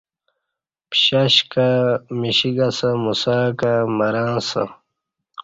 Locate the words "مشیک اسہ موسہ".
2.19-3.37